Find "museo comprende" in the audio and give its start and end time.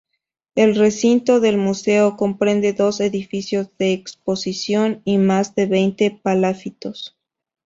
1.59-2.73